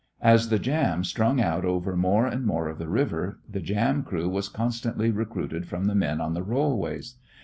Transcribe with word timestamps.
As 0.23 0.49
the 0.49 0.57
"jam" 0.57 1.03
strung 1.03 1.39
out 1.39 1.63
over 1.63 1.95
more 1.95 2.25
and 2.25 2.43
more 2.43 2.67
of 2.67 2.79
the 2.79 2.89
river, 2.89 3.39
the 3.47 3.61
jam 3.61 4.01
crew 4.01 4.27
was 4.27 4.49
constantly 4.49 5.11
recruited 5.11 5.67
from 5.67 5.85
the 5.85 5.93
men 5.93 6.19
on 6.19 6.33
the 6.33 6.43
rollways. 6.43 7.17